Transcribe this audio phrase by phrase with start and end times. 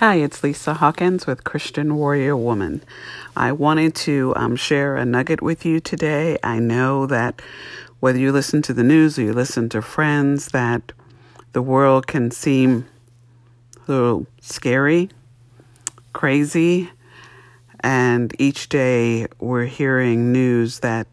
[0.00, 2.82] Hi, it's Lisa Hawkins with Christian Warrior Woman.
[3.36, 6.38] I wanted to um, share a nugget with you today.
[6.42, 7.42] I know that
[7.98, 10.92] whether you listen to the news or you listen to friends, that
[11.52, 12.86] the world can seem
[13.76, 15.10] a little scary,
[16.14, 16.90] crazy,
[17.80, 21.08] and each day we're hearing news that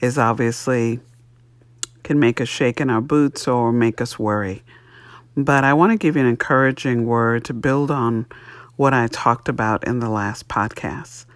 [0.00, 1.00] is obviously
[2.04, 4.62] can make us shake in our boots or make us worry.
[5.38, 8.26] But I want to give you an encouraging word to build on
[8.74, 11.26] what I talked about in the last podcast.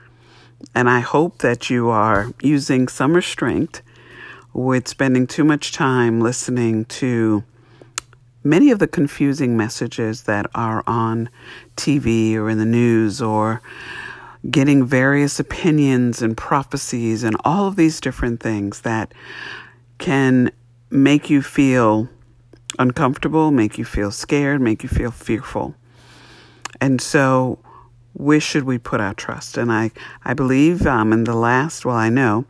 [0.74, 3.80] And I hope that you are using some restraint
[4.52, 7.44] with spending too much time listening to
[8.42, 11.30] many of the confusing messages that are on
[11.76, 13.62] TV or in the news or
[14.50, 19.14] getting various opinions and prophecies and all of these different things that
[19.98, 20.50] can
[20.90, 22.08] make you feel
[22.78, 25.74] uncomfortable, make you feel scared, make you feel fearful.
[26.80, 27.58] And so,
[28.12, 29.56] where should we put our trust?
[29.56, 29.90] And I,
[30.24, 32.44] I believe um, in the last, well, I know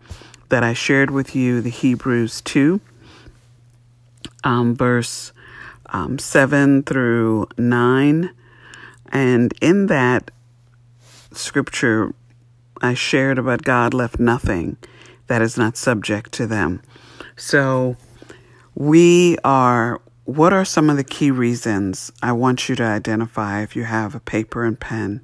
[0.48, 2.80] that I shared with you the Hebrews 2,
[4.44, 5.32] um, verse
[5.86, 8.30] um, 7 through 9.
[9.10, 10.30] And in that
[11.32, 12.14] scripture,
[12.80, 14.76] I shared about God left nothing
[15.26, 16.82] that is not subject to them.
[17.36, 17.96] So,
[18.74, 20.00] we are
[20.36, 24.14] what are some of the key reasons I want you to identify if you have
[24.14, 25.20] a paper and pen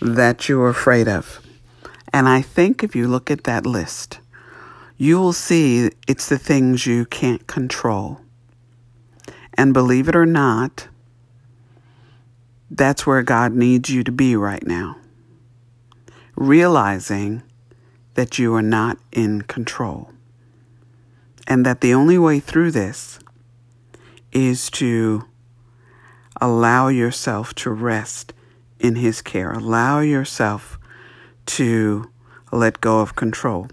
[0.00, 1.40] that you're afraid of?
[2.12, 4.20] And I think if you look at that list,
[4.96, 8.20] you will see it's the things you can't control.
[9.54, 10.86] And believe it or not,
[12.70, 14.96] that's where God needs you to be right now.
[16.36, 17.42] Realizing
[18.14, 20.12] that you are not in control.
[21.48, 23.18] And that the only way through this
[24.32, 25.24] is to
[26.40, 28.32] allow yourself to rest
[28.78, 29.52] in His care.
[29.52, 30.78] Allow yourself
[31.46, 32.10] to
[32.52, 33.68] let go of control.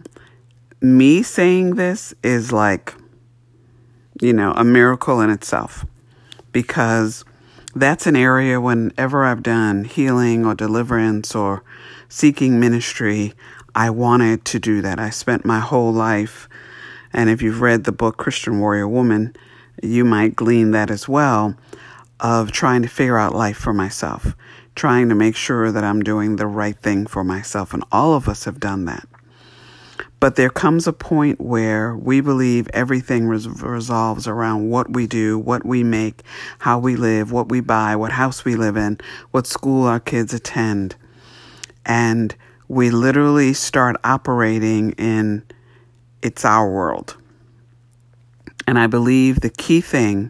[0.82, 2.94] Me saying this is like,
[4.22, 5.86] you know, a miracle in itself
[6.52, 7.24] because
[7.76, 11.64] that's an area whenever I've done healing or deliverance or
[12.10, 13.34] seeking ministry,
[13.76, 15.00] I wanted to do that.
[15.00, 16.50] I spent my whole life,
[17.14, 19.36] and if you've read the book Christian Warrior Woman,
[19.82, 21.56] you might glean that as well
[22.20, 24.36] of trying to figure out life for myself,
[24.76, 27.74] trying to make sure that I'm doing the right thing for myself.
[27.74, 29.08] And all of us have done that.
[30.20, 35.38] But there comes a point where we believe everything res- resolves around what we do,
[35.38, 36.24] what we make,
[36.60, 38.98] how we live, what we buy, what house we live in,
[39.30, 40.96] what school our kids attend.
[41.86, 42.36] And
[42.68, 45.44] we literally start operating in
[46.24, 47.16] it's our world.
[48.68, 50.30] And I believe the key thing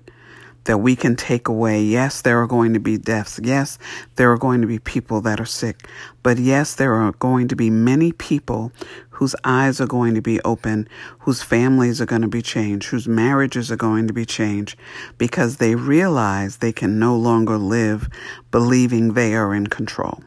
[0.67, 3.39] that we can take away yes, there are going to be deaths.
[3.41, 3.79] Yes,
[4.15, 5.87] there are going to be people that are sick.
[6.21, 8.71] But yes, there are going to be many people
[9.09, 10.87] whose eyes are going to be open,
[11.19, 14.77] whose families are going to be changed, whose marriages are going to be changed
[15.17, 18.09] because they realize they can no longer live
[18.51, 20.21] believing they are in control.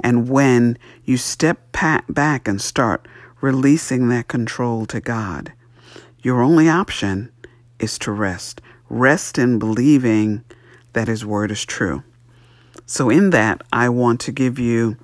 [0.00, 3.06] And when you step back and start
[3.40, 5.52] releasing that control to God,
[6.26, 7.30] your only option
[7.78, 8.60] is to rest.
[8.88, 10.42] Rest in believing
[10.92, 12.02] that His Word is true.
[12.84, 14.96] So, in that, I want to give you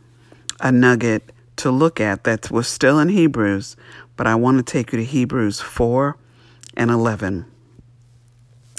[0.58, 3.76] a nugget to look at that was still in Hebrews,
[4.16, 6.16] but I want to take you to Hebrews 4
[6.76, 7.46] and 11.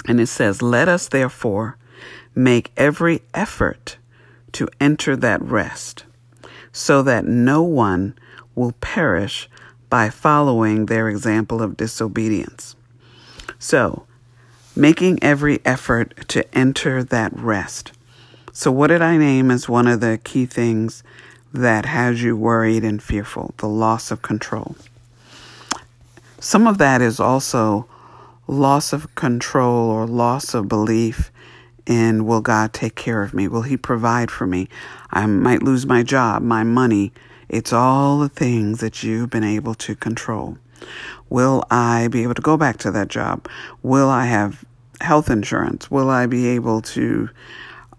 [0.06, 1.78] And it says, Let us therefore
[2.34, 3.96] make every effort
[4.52, 6.04] to enter that rest,
[6.72, 8.18] so that no one
[8.54, 9.48] will perish
[9.94, 12.74] by following their example of disobedience.
[13.60, 14.06] So,
[14.74, 17.92] making every effort to enter that rest.
[18.52, 21.04] So, what did I name as one of the key things
[21.52, 23.54] that has you worried and fearful?
[23.58, 24.74] The loss of control.
[26.40, 27.86] Some of that is also
[28.48, 31.30] loss of control or loss of belief
[31.86, 33.46] in will God take care of me?
[33.46, 34.68] Will He provide for me?
[35.12, 37.12] I might lose my job, my money,
[37.48, 40.58] it's all the things that you've been able to control.
[41.30, 43.48] Will I be able to go back to that job?
[43.82, 44.64] Will I have
[45.00, 45.90] health insurance?
[45.90, 47.28] Will I be able to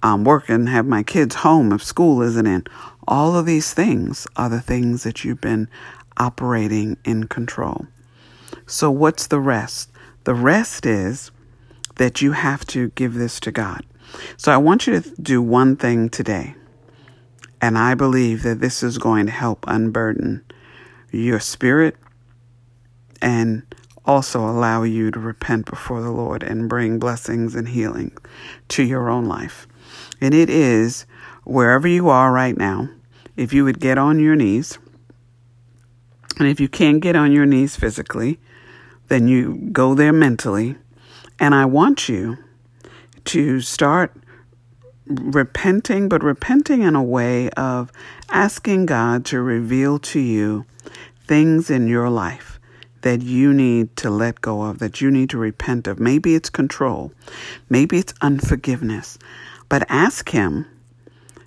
[0.03, 2.65] um, work and have my kids home if school isn't in?
[3.07, 5.69] All of these things are the things that you've been
[6.17, 7.87] operating in control.
[8.65, 9.91] So, what's the rest?
[10.23, 11.31] The rest is
[11.95, 13.85] that you have to give this to God.
[14.37, 16.55] So, I want you to do one thing today.
[17.65, 20.45] And I believe that this is going to help unburden
[21.09, 21.95] your spirit
[23.23, 23.63] and
[24.05, 28.15] also allow you to repent before the Lord and bring blessings and healing
[28.67, 29.67] to your own life.
[30.21, 31.07] And it is
[31.43, 32.87] wherever you are right now,
[33.35, 34.77] if you would get on your knees,
[36.37, 38.39] and if you can't get on your knees physically,
[39.07, 40.75] then you go there mentally.
[41.39, 42.37] And I want you
[43.23, 44.15] to start
[45.07, 47.91] repenting, but repenting in a way of
[48.29, 50.65] asking God to reveal to you
[51.25, 52.59] things in your life
[53.01, 55.99] that you need to let go of, that you need to repent of.
[55.99, 57.11] Maybe it's control,
[57.69, 59.19] maybe it's unforgiveness,
[59.69, 60.65] but ask Him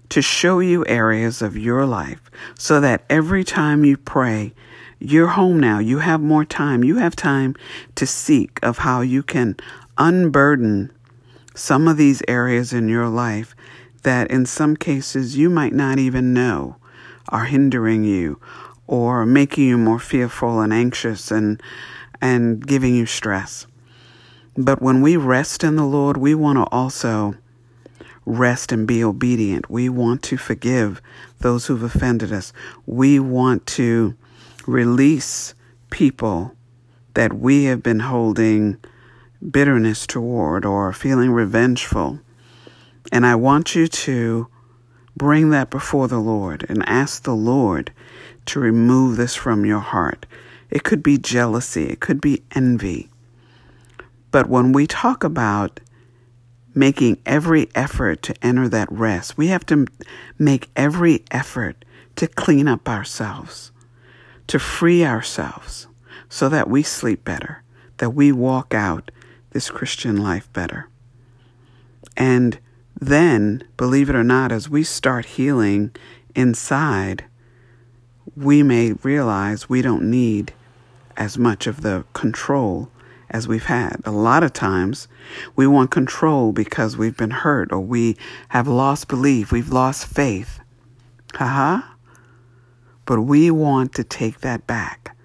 [0.09, 4.55] to show you areas of your life so that every time you pray,
[5.01, 5.79] you're home now.
[5.79, 6.83] You have more time.
[6.83, 7.55] You have time
[7.97, 9.57] to seek of how you can
[9.97, 10.93] unburden
[11.59, 13.55] some of these areas in your life
[14.03, 16.77] that in some cases you might not even know
[17.29, 18.41] are hindering you
[18.87, 21.63] or making you more fearful and anxious and
[22.21, 23.67] and giving you stress.
[24.57, 27.35] But when we rest in the Lord, we want to also
[28.27, 29.71] rest and be obedient.
[29.71, 31.01] We want to forgive
[31.41, 32.53] those who've offended us.
[32.85, 34.17] We want to
[34.67, 35.55] release
[35.91, 36.55] people
[37.15, 38.79] that we have been holding
[39.47, 42.21] bitterness toward or feeling revengeful.
[43.13, 44.49] And I want you to
[45.17, 47.93] bring that before the Lord and ask the Lord
[48.47, 50.27] to remove this from your heart.
[50.71, 53.11] It could be jealousy, it could be envy.
[54.31, 55.81] But when we talk about
[56.75, 59.87] making every effort to enter that rest, we have to
[60.39, 61.85] make every effort
[62.17, 63.73] to clean up ourselves
[64.49, 65.87] to free ourselves
[66.29, 67.63] so that we sleep better,
[67.99, 69.11] that we walk out
[69.51, 70.89] this Christian life better.
[72.17, 72.59] And
[73.01, 75.95] then, believe it or not, as we start healing
[76.35, 77.25] inside,
[78.37, 80.53] we may realize we don't need
[81.17, 82.91] as much of the control
[83.31, 84.01] as we've had.
[84.05, 85.09] A lot of times
[85.55, 88.17] we want control because we've been hurt or we
[88.51, 90.61] have lost belief, we've lost faith.
[91.35, 91.83] Haha.
[93.05, 95.17] But we want to take that back.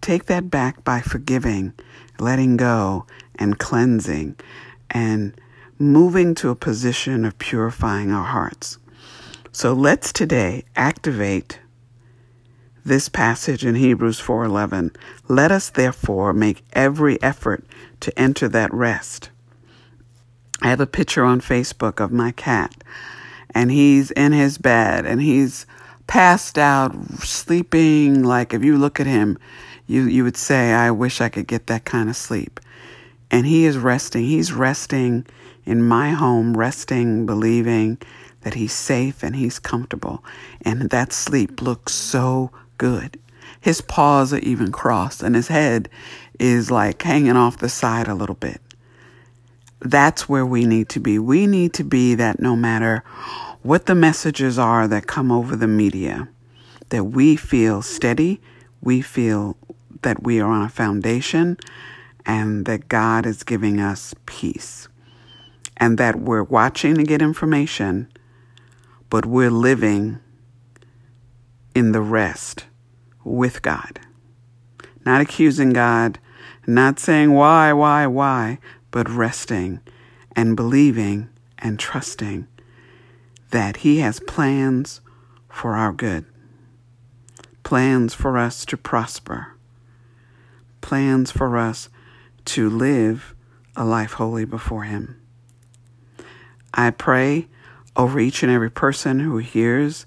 [0.00, 1.74] Take that back by forgiving,
[2.18, 3.06] letting go,
[3.36, 4.36] and cleansing,
[4.90, 5.38] and
[5.78, 8.78] moving to a position of purifying our hearts.
[9.52, 11.60] So let's today activate
[12.84, 14.92] this passage in Hebrews 4:11.
[15.28, 17.64] Let us therefore make every effort
[18.00, 19.30] to enter that rest.
[20.62, 22.82] I have a picture on Facebook of my cat
[23.54, 25.66] and he's in his bed and he's
[26.06, 28.22] passed out, sleeping.
[28.24, 29.38] Like if you look at him,
[29.88, 32.60] you, you would say, I wish I could get that kind of sleep.
[33.30, 34.24] And he is resting.
[34.24, 35.26] He's resting
[35.64, 37.98] in my home, resting, believing
[38.42, 40.22] that he's safe and he's comfortable.
[40.62, 43.18] And that sleep looks so good.
[43.60, 45.88] His paws are even crossed and his head
[46.38, 48.60] is like hanging off the side a little bit.
[49.80, 51.18] That's where we need to be.
[51.18, 53.02] We need to be that no matter
[53.62, 56.28] what the messages are that come over the media,
[56.90, 58.40] that we feel steady,
[58.80, 59.56] we feel
[60.02, 61.56] that we are on a foundation,
[62.24, 64.88] and that God is giving us peace.
[65.76, 68.10] And that we're watching to get information,
[69.10, 70.18] but we're living
[71.74, 72.66] in the rest
[73.24, 74.00] with God.
[75.06, 76.18] Not accusing God,
[76.66, 78.58] not saying why, why, why,
[78.90, 79.80] but resting
[80.34, 81.28] and believing
[81.58, 82.46] and trusting
[83.50, 85.00] that He has plans
[85.48, 86.26] for our good,
[87.68, 89.54] plans for us to prosper,
[90.80, 91.90] plans for us
[92.46, 93.34] to live
[93.76, 95.20] a life holy before Him.
[96.72, 97.46] I pray
[97.94, 100.06] over each and every person who hears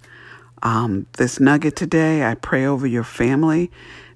[0.64, 2.26] um, this nugget today.
[2.26, 3.70] I pray over your family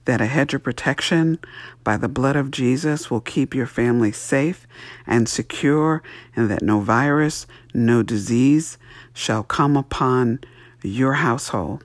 [0.06, 1.38] that a hedge of protection
[1.84, 4.66] by the blood of Jesus will keep your family safe
[5.06, 6.02] and secure,
[6.36, 8.80] and that no virus, no disease
[9.14, 10.40] shall come upon
[10.82, 11.84] your household,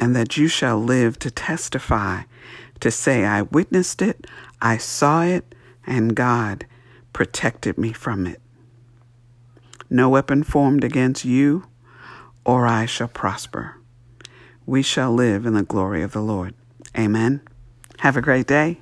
[0.00, 2.22] and that you shall live to testify,
[2.80, 4.26] to say, I witnessed it,
[4.60, 5.54] I saw it,
[5.86, 6.66] and God
[7.12, 8.40] protected me from it.
[9.90, 11.64] No weapon formed against you
[12.44, 13.76] or I shall prosper.
[14.64, 16.54] We shall live in the glory of the Lord.
[16.98, 17.42] Amen.
[17.98, 18.80] Have a great day.